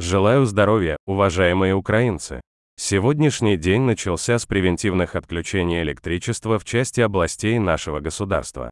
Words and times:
Желаю 0.00 0.44
здоровья, 0.44 0.96
уважаемые 1.06 1.74
украинцы. 1.74 2.40
Сегодняшний 2.76 3.56
день 3.56 3.82
начался 3.82 4.40
с 4.40 4.44
превентивных 4.44 5.14
отключений 5.14 5.82
электричества 5.82 6.58
в 6.58 6.64
части 6.64 7.00
областей 7.00 7.60
нашего 7.60 8.00
государства. 8.00 8.70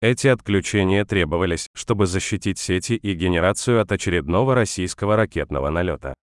Эти 0.00 0.28
отключения 0.28 1.04
требовались, 1.04 1.68
чтобы 1.74 2.06
защитить 2.06 2.58
сети 2.58 2.94
и 2.94 3.12
генерацию 3.12 3.82
от 3.82 3.92
очередного 3.92 4.54
российского 4.54 5.16
ракетного 5.16 5.68
налета. 5.68 6.14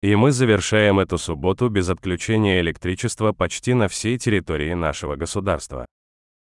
И 0.00 0.14
мы 0.14 0.30
завершаем 0.30 1.00
эту 1.00 1.18
субботу 1.18 1.68
без 1.68 1.88
отключения 1.88 2.60
электричества 2.60 3.32
почти 3.32 3.74
на 3.74 3.88
всей 3.88 4.16
территории 4.16 4.74
нашего 4.74 5.16
государства. 5.16 5.86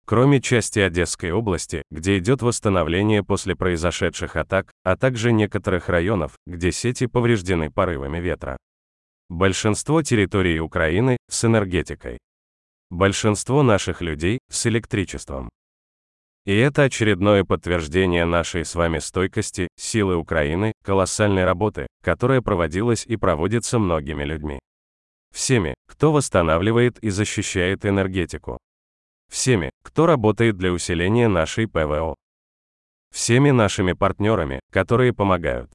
Кроме 0.08 0.40
части 0.40 0.78
Одесской 0.78 1.32
области, 1.32 1.82
где 1.90 2.16
идет 2.16 2.40
восстановление 2.40 3.22
после 3.22 3.54
произошедших 3.54 4.36
атак, 4.36 4.72
а 4.82 4.96
также 4.96 5.32
некоторых 5.32 5.90
районов, 5.90 6.32
где 6.46 6.72
сети 6.72 7.06
повреждены 7.06 7.70
порывами 7.70 8.18
ветра. 8.18 8.56
Большинство 9.28 10.00
территорий 10.02 10.60
Украины 10.60 11.18
с 11.28 11.44
энергетикой. 11.44 12.16
Большинство 12.88 13.62
наших 13.62 14.00
людей 14.00 14.38
с 14.50 14.64
электричеством. 14.64 15.50
И 16.46 16.56
это 16.56 16.84
очередное 16.84 17.44
подтверждение 17.44 18.24
нашей 18.24 18.64
с 18.64 18.74
вами 18.74 19.00
стойкости, 19.00 19.68
силы 19.76 20.16
Украины, 20.16 20.72
колоссальной 20.82 21.44
работы, 21.44 21.86
которая 22.02 22.40
проводилась 22.40 23.04
и 23.04 23.16
проводится 23.16 23.78
многими 23.78 24.24
людьми. 24.24 24.58
Всеми, 25.34 25.74
кто 25.86 26.12
восстанавливает 26.12 26.98
и 27.00 27.10
защищает 27.10 27.84
энергетику. 27.84 28.58
Всеми, 29.30 29.70
кто 29.82 30.06
работает 30.06 30.56
для 30.56 30.72
усиления 30.72 31.28
нашей 31.28 31.66
ПВО. 31.66 32.14
Всеми 33.14 33.50
нашими 33.50 33.92
партнерами, 33.92 34.60
которые 34.70 35.12
помогают. 35.12 35.70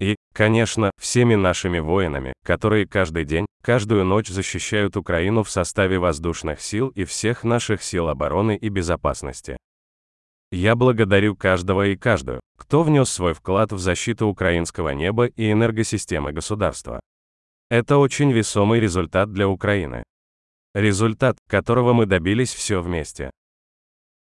И, 0.00 0.16
конечно, 0.32 0.90
всеми 1.00 1.34
нашими 1.34 1.78
воинами, 1.78 2.32
которые 2.44 2.86
каждый 2.86 3.24
день, 3.24 3.46
каждую 3.62 4.04
ночь 4.04 4.28
защищают 4.28 4.96
Украину 4.96 5.42
в 5.42 5.50
составе 5.50 5.98
воздушных 5.98 6.60
сил 6.60 6.88
и 6.88 7.04
всех 7.04 7.44
наших 7.44 7.82
сил 7.82 8.08
обороны 8.08 8.56
и 8.56 8.68
безопасности. 8.68 9.56
Я 10.50 10.76
благодарю 10.76 11.36
каждого 11.36 11.86
и 11.86 11.96
каждую, 11.96 12.40
кто 12.56 12.82
внес 12.82 13.10
свой 13.10 13.34
вклад 13.34 13.72
в 13.72 13.78
защиту 13.78 14.26
украинского 14.26 14.90
неба 14.90 15.26
и 15.26 15.50
энергосистемы 15.50 16.32
государства. 16.32 17.00
Это 17.70 17.96
очень 17.96 18.30
весомый 18.30 18.78
результат 18.78 19.32
для 19.32 19.48
Украины. 19.48 20.04
Результат, 20.74 21.36
которого 21.46 21.92
мы 21.92 22.04
добились 22.04 22.52
все 22.52 22.82
вместе. 22.82 23.30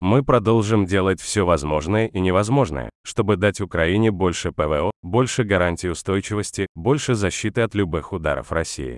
Мы 0.00 0.24
продолжим 0.24 0.86
делать 0.86 1.20
все 1.20 1.44
возможное 1.44 2.06
и 2.06 2.20
невозможное, 2.20 2.88
чтобы 3.04 3.36
дать 3.36 3.60
Украине 3.60 4.10
больше 4.10 4.52
ПВО, 4.52 4.90
больше 5.02 5.44
гарантий 5.44 5.90
устойчивости, 5.90 6.66
больше 6.74 7.14
защиты 7.14 7.60
от 7.60 7.74
любых 7.74 8.14
ударов 8.14 8.50
России. 8.50 8.96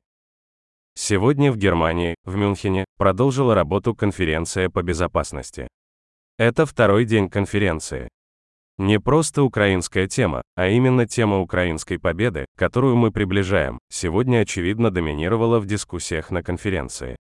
Сегодня 0.95 1.51
в 1.51 1.57
Германии, 1.57 2.15
в 2.25 2.37
Мюнхене, 2.37 2.85
продолжила 2.97 3.57
работу 3.57 3.97
конференция 3.97 4.71
по 4.71 4.85
безопасности. 4.85 5.67
Это 6.39 6.67
второй 6.67 7.05
день 7.05 7.29
конференции. 7.29 8.09
Не 8.79 9.01
просто 9.01 9.43
украинская 9.43 10.07
тема, 10.07 10.43
а 10.55 10.69
именно 10.69 11.05
тема 11.05 11.41
украинской 11.41 11.99
победы, 11.99 12.45
которую 12.57 12.95
мы 12.95 13.11
приближаем, 13.11 13.81
сегодня 13.91 14.39
очевидно 14.39 14.93
доминировала 14.93 15.59
в 15.59 15.67
дискуссиях 15.67 16.31
на 16.31 16.45
конференции. 16.45 17.17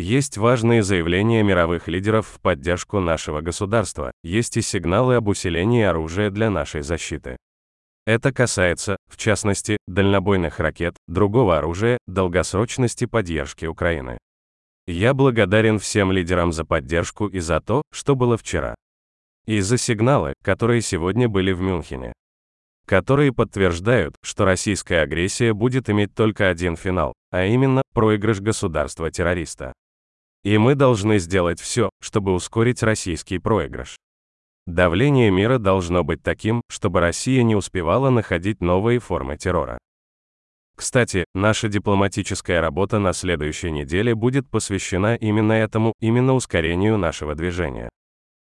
Есть 0.00 0.38
важные 0.38 0.82
заявления 0.82 1.42
мировых 1.42 1.86
лидеров 1.86 2.26
в 2.26 2.40
поддержку 2.40 3.00
нашего 3.00 3.42
государства, 3.42 4.12
есть 4.22 4.56
и 4.56 4.62
сигналы 4.62 5.16
об 5.16 5.28
усилении 5.28 5.82
оружия 5.84 6.30
для 6.30 6.48
нашей 6.48 6.80
защиты. 6.80 7.36
Это 8.06 8.32
касается, 8.32 8.96
в 9.10 9.18
частности, 9.18 9.76
дальнобойных 9.86 10.58
ракет, 10.58 10.96
другого 11.06 11.58
оружия, 11.58 11.98
долгосрочности 12.06 13.04
поддержки 13.04 13.66
Украины. 13.66 14.16
Я 14.86 15.12
благодарен 15.12 15.78
всем 15.78 16.12
лидерам 16.12 16.52
за 16.52 16.64
поддержку 16.64 17.26
и 17.26 17.38
за 17.38 17.60
то, 17.60 17.82
что 17.92 18.16
было 18.16 18.38
вчера. 18.38 18.74
И 19.44 19.60
за 19.60 19.76
сигналы, 19.76 20.32
которые 20.42 20.80
сегодня 20.80 21.28
были 21.28 21.52
в 21.52 21.60
Мюнхене. 21.60 22.14
Которые 22.86 23.34
подтверждают, 23.34 24.14
что 24.22 24.46
российская 24.46 25.02
агрессия 25.02 25.52
будет 25.52 25.90
иметь 25.90 26.14
только 26.14 26.48
один 26.48 26.76
финал, 26.76 27.12
а 27.30 27.44
именно, 27.44 27.82
проигрыш 27.92 28.40
государства-террориста. 28.40 29.74
И 30.42 30.56
мы 30.58 30.74
должны 30.74 31.18
сделать 31.18 31.60
все, 31.60 31.90
чтобы 32.00 32.32
ускорить 32.32 32.82
российский 32.82 33.38
проигрыш. 33.38 33.96
Давление 34.66 35.30
мира 35.30 35.58
должно 35.58 36.04
быть 36.04 36.22
таким, 36.22 36.62
чтобы 36.68 37.00
Россия 37.00 37.42
не 37.42 37.56
успевала 37.56 38.10
находить 38.10 38.60
новые 38.60 39.00
формы 39.00 39.36
террора. 39.36 39.78
Кстати, 40.76 41.26
наша 41.34 41.68
дипломатическая 41.68 42.60
работа 42.60 42.98
на 42.98 43.12
следующей 43.12 43.70
неделе 43.70 44.14
будет 44.14 44.48
посвящена 44.48 45.14
именно 45.16 45.52
этому, 45.52 45.92
именно 46.00 46.34
ускорению 46.34 46.96
нашего 46.96 47.34
движения. 47.34 47.90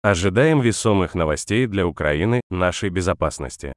Ожидаем 0.02 0.60
весомых 0.60 1.14
новостей 1.14 1.66
для 1.66 1.86
Украины, 1.86 2.40
нашей 2.48 2.88
безопасности. 2.88 3.74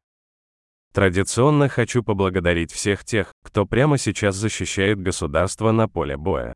Традиционно 0.94 1.70
хочу 1.70 2.04
поблагодарить 2.04 2.72
всех 2.72 3.04
тех, 3.04 3.34
кто 3.44 3.66
прямо 3.66 3.98
сейчас 3.98 4.36
защищает 4.36 5.02
государство 5.02 5.72
на 5.72 5.90
поле 5.90 6.18
боя. 6.18 6.54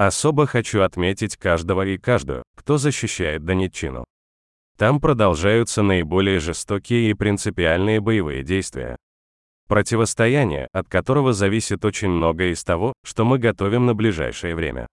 Особо 0.00 0.46
хочу 0.46 0.80
отметить 0.80 1.36
каждого 1.36 1.84
и 1.84 1.98
каждую, 1.98 2.42
кто 2.56 2.78
защищает 2.78 3.44
Донеччину. 3.44 4.06
Там 4.78 4.98
продолжаются 4.98 5.82
наиболее 5.82 6.40
жестокие 6.40 7.10
и 7.10 7.12
принципиальные 7.12 8.00
боевые 8.00 8.42
действия. 8.42 8.96
Противостояние, 9.68 10.68
от 10.72 10.88
которого 10.88 11.34
зависит 11.34 11.84
очень 11.84 12.08
многое 12.08 12.52
из 12.52 12.64
того, 12.64 12.94
что 13.04 13.26
мы 13.26 13.38
готовим 13.38 13.84
на 13.84 13.94
ближайшее 13.94 14.54
время. 14.54 14.86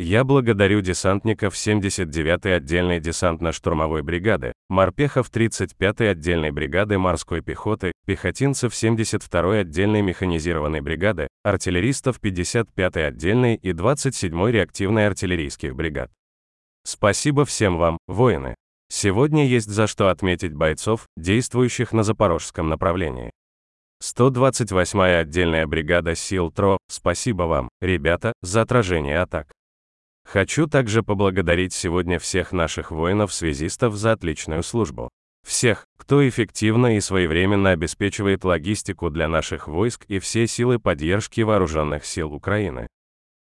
Я 0.00 0.22
благодарю 0.22 0.80
десантников 0.80 1.54
79-й 1.54 2.54
отдельной 2.54 3.00
десантно-штурмовой 3.00 4.02
бригады, 4.02 4.52
морпехов 4.68 5.28
35-й 5.28 6.10
отдельной 6.10 6.52
бригады 6.52 6.98
морской 6.98 7.40
пехоты, 7.40 7.90
пехотинцев 8.06 8.72
72-й 8.72 9.60
отдельной 9.60 10.02
механизированной 10.02 10.82
бригады, 10.82 11.26
артиллеристов 11.42 12.20
55-й 12.22 13.06
отдельной 13.08 13.56
и 13.56 13.72
27-й 13.72 14.52
реактивной 14.52 15.08
артиллерийских 15.08 15.74
бригад. 15.74 16.12
Спасибо 16.84 17.44
всем 17.44 17.76
вам, 17.76 17.98
воины. 18.06 18.54
Сегодня 18.88 19.48
есть 19.48 19.68
за 19.68 19.88
что 19.88 20.10
отметить 20.10 20.54
бойцов, 20.54 21.06
действующих 21.16 21.92
на 21.92 22.04
запорожском 22.04 22.68
направлении. 22.68 23.32
128-я 24.00 25.18
отдельная 25.18 25.66
бригада 25.66 26.14
сил 26.14 26.52
ТРО, 26.52 26.78
спасибо 26.88 27.42
вам, 27.42 27.68
ребята, 27.80 28.32
за 28.42 28.62
отражение 28.62 29.18
атак. 29.18 29.57
Хочу 30.30 30.66
также 30.66 31.02
поблагодарить 31.02 31.72
сегодня 31.72 32.18
всех 32.18 32.52
наших 32.52 32.90
воинов-связистов 32.90 33.94
за 33.94 34.12
отличную 34.12 34.62
службу. 34.62 35.08
Всех, 35.46 35.86
кто 35.96 36.28
эффективно 36.28 36.98
и 36.98 37.00
своевременно 37.00 37.70
обеспечивает 37.70 38.44
логистику 38.44 39.08
для 39.08 39.26
наших 39.26 39.68
войск 39.68 40.04
и 40.06 40.18
все 40.18 40.46
силы 40.46 40.78
поддержки 40.78 41.40
вооруженных 41.40 42.04
сил 42.04 42.34
Украины. 42.34 42.88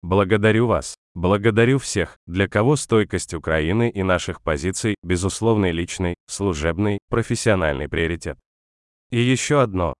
Благодарю 0.02 0.66
вас. 0.66 0.96
Благодарю 1.14 1.78
всех, 1.78 2.16
для 2.26 2.48
кого 2.48 2.74
стойкость 2.74 3.34
Украины 3.34 3.88
и 3.88 4.02
наших 4.02 4.42
позиций– 4.42 4.96
безусловный 5.04 5.70
личный, 5.70 6.16
служебный, 6.26 6.98
профессиональный 7.08 7.88
приоритет. 7.88 8.36
И 9.12 9.20
еще 9.20 9.62
одно, 9.62 9.94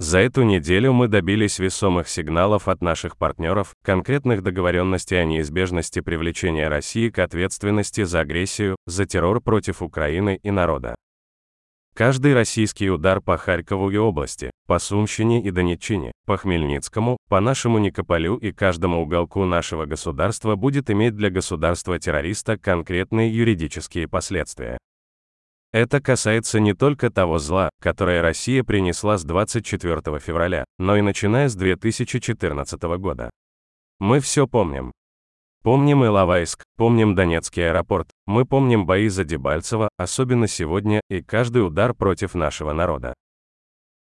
за 0.00 0.18
эту 0.18 0.42
неделю 0.42 0.92
мы 0.92 1.08
добились 1.08 1.58
весомых 1.58 2.08
сигналов 2.08 2.68
от 2.68 2.82
наших 2.82 3.16
партнеров, 3.16 3.74
конкретных 3.82 4.42
договоренностей 4.42 5.16
о 5.16 5.24
неизбежности 5.24 6.00
привлечения 6.00 6.68
России 6.68 7.10
к 7.10 7.18
ответственности 7.20 8.02
за 8.02 8.20
агрессию, 8.20 8.76
за 8.86 9.06
террор 9.06 9.40
против 9.40 9.82
Украины 9.82 10.40
и 10.42 10.50
народа. 10.50 10.96
Каждый 11.94 12.34
российский 12.34 12.90
удар 12.90 13.20
по 13.20 13.36
Харькову 13.36 13.88
и 13.90 13.96
области, 13.96 14.50
по 14.66 14.80
Сумщине 14.80 15.40
и 15.40 15.52
Донеччине, 15.52 16.10
по 16.26 16.36
Хмельницкому, 16.36 17.16
по 17.28 17.40
нашему 17.40 17.78
Никополю 17.78 18.36
и 18.36 18.50
каждому 18.50 19.00
уголку 19.00 19.44
нашего 19.44 19.86
государства 19.86 20.56
будет 20.56 20.90
иметь 20.90 21.14
для 21.14 21.30
государства-террориста 21.30 22.58
конкретные 22.58 23.32
юридические 23.32 24.08
последствия. 24.08 24.76
Это 25.74 26.00
касается 26.00 26.60
не 26.60 26.72
только 26.72 27.10
того 27.10 27.40
зла, 27.40 27.68
которое 27.80 28.22
Россия 28.22 28.62
принесла 28.62 29.18
с 29.18 29.24
24 29.24 30.20
февраля, 30.20 30.64
но 30.78 30.96
и 30.96 31.00
начиная 31.00 31.48
с 31.48 31.56
2014 31.56 32.80
года. 32.96 33.28
Мы 33.98 34.20
все 34.20 34.46
помним. 34.46 34.92
Помним 35.64 36.04
Иловайск, 36.04 36.62
помним 36.76 37.16
Донецкий 37.16 37.68
аэропорт, 37.68 38.08
мы 38.24 38.44
помним 38.44 38.86
бои 38.86 39.08
за 39.08 39.24
Дебальцево, 39.24 39.88
особенно 39.96 40.46
сегодня, 40.46 41.00
и 41.10 41.22
каждый 41.22 41.66
удар 41.66 41.92
против 41.92 42.34
нашего 42.34 42.72
народа. 42.72 43.12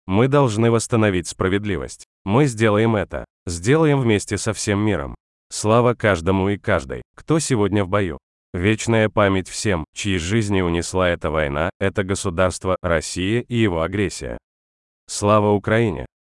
Мы 0.08 0.28
должны 0.28 0.72
восстановить 0.72 1.30
справедливость. 1.30 2.04
Мы 2.26 2.48
сделаем 2.48 2.98
это. 2.98 3.24
Сделаем 3.46 4.02
вместе 4.02 4.38
со 4.38 4.52
всем 4.52 4.80
миром. 4.80 5.16
Слава 5.50 5.94
каждому 5.94 6.50
и 6.50 6.58
каждой, 6.58 7.02
кто 7.16 7.40
сегодня 7.40 7.86
в 7.86 7.88
бою. 7.88 8.18
Вечная 8.54 9.08
память 9.08 9.48
всем, 9.48 9.86
чьи 9.94 10.18
жизни 10.18 10.60
унесла 10.60 11.08
эта 11.08 11.32
война, 11.32 11.70
это 11.80 12.04
государство, 12.04 12.78
Россия 12.82 13.42
и 13.42 13.56
его 13.56 13.82
агрессия. 13.82 14.38
Слава 15.08 15.52
Украине! 15.52 16.06